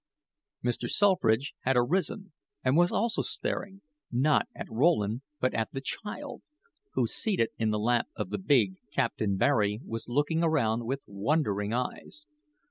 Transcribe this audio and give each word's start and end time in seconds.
Mr. 0.63 0.89
Selfridge 0.89 1.53
had 1.59 1.77
arisen 1.77 2.33
and 2.63 2.75
was 2.75 2.91
also 2.91 3.21
staring, 3.21 3.83
not 4.11 4.47
at 4.55 4.65
Rowland, 4.67 5.21
but 5.39 5.53
at 5.53 5.71
the 5.73 5.79
child, 5.79 6.41
who, 6.93 7.05
seated 7.05 7.49
in 7.59 7.69
the 7.69 7.77
lap 7.77 8.07
of 8.15 8.31
the 8.31 8.39
big 8.39 8.77
Captain 8.91 9.37
Barry, 9.37 9.79
was 9.85 10.09
looking 10.09 10.41
around 10.43 10.85
with 10.87 11.03
wondering 11.05 11.71
eyes. 11.71 12.25